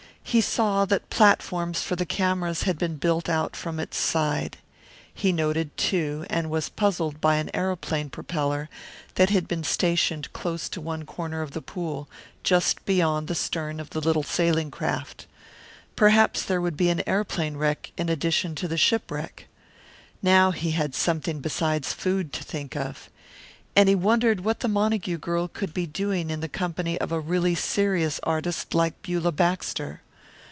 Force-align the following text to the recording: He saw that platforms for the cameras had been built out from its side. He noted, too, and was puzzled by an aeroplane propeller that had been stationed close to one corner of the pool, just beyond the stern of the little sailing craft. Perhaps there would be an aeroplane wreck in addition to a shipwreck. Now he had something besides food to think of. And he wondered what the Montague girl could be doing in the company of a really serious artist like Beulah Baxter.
He 0.23 0.39
saw 0.39 0.85
that 0.85 1.09
platforms 1.09 1.81
for 1.81 1.97
the 1.97 2.05
cameras 2.05 2.63
had 2.63 2.77
been 2.77 2.95
built 2.95 3.27
out 3.27 3.53
from 3.53 3.81
its 3.81 3.97
side. 3.97 4.55
He 5.13 5.33
noted, 5.33 5.75
too, 5.75 6.25
and 6.29 6.49
was 6.49 6.69
puzzled 6.69 7.19
by 7.19 7.35
an 7.35 7.49
aeroplane 7.53 8.09
propeller 8.09 8.69
that 9.15 9.29
had 9.29 9.45
been 9.45 9.65
stationed 9.65 10.31
close 10.31 10.69
to 10.69 10.79
one 10.79 11.05
corner 11.05 11.41
of 11.41 11.51
the 11.51 11.61
pool, 11.61 12.07
just 12.45 12.85
beyond 12.85 13.27
the 13.27 13.35
stern 13.35 13.77
of 13.81 13.89
the 13.89 13.99
little 13.99 14.23
sailing 14.23 14.71
craft. 14.71 15.25
Perhaps 15.97 16.43
there 16.45 16.61
would 16.61 16.77
be 16.77 16.89
an 16.89 17.01
aeroplane 17.05 17.57
wreck 17.57 17.91
in 17.97 18.07
addition 18.07 18.55
to 18.55 18.71
a 18.73 18.77
shipwreck. 18.77 19.49
Now 20.23 20.51
he 20.51 20.71
had 20.71 20.95
something 20.95 21.41
besides 21.41 21.91
food 21.91 22.31
to 22.33 22.43
think 22.45 22.77
of. 22.77 23.09
And 23.75 23.89
he 23.89 23.95
wondered 23.95 24.45
what 24.45 24.61
the 24.61 24.69
Montague 24.69 25.17
girl 25.17 25.49
could 25.49 25.73
be 25.73 25.87
doing 25.87 26.29
in 26.29 26.39
the 26.39 26.47
company 26.47 26.97
of 27.01 27.11
a 27.11 27.19
really 27.19 27.55
serious 27.55 28.21
artist 28.23 28.73
like 28.73 29.01
Beulah 29.01 29.33
Baxter. 29.33 30.03